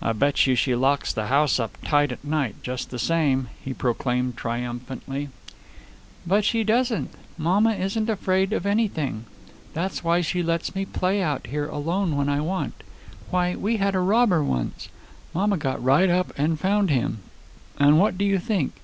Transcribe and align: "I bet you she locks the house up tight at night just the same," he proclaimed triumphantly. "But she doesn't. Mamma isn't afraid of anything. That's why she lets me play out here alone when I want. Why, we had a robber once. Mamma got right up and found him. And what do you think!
"I 0.00 0.12
bet 0.14 0.46
you 0.46 0.54
she 0.54 0.74
locks 0.74 1.12
the 1.12 1.26
house 1.26 1.60
up 1.60 1.76
tight 1.84 2.12
at 2.12 2.24
night 2.24 2.54
just 2.62 2.88
the 2.88 2.98
same," 2.98 3.48
he 3.62 3.74
proclaimed 3.74 4.38
triumphantly. 4.38 5.28
"But 6.26 6.46
she 6.46 6.64
doesn't. 6.64 7.10
Mamma 7.36 7.74
isn't 7.74 8.08
afraid 8.08 8.54
of 8.54 8.64
anything. 8.64 9.26
That's 9.74 10.02
why 10.02 10.22
she 10.22 10.42
lets 10.42 10.74
me 10.74 10.86
play 10.86 11.20
out 11.20 11.48
here 11.48 11.68
alone 11.68 12.16
when 12.16 12.30
I 12.30 12.40
want. 12.40 12.82
Why, 13.28 13.54
we 13.54 13.76
had 13.76 13.94
a 13.94 14.00
robber 14.00 14.42
once. 14.42 14.88
Mamma 15.34 15.58
got 15.58 15.84
right 15.84 16.08
up 16.08 16.32
and 16.38 16.58
found 16.58 16.88
him. 16.88 17.18
And 17.78 17.98
what 18.00 18.16
do 18.16 18.24
you 18.24 18.38
think! 18.38 18.76